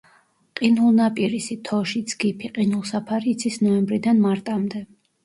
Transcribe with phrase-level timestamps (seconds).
[0.59, 4.83] ყინულნაპირისი, თოში, ძგიფი, ყინულსაფარი იცის ნოემბრიდან მარტამდე.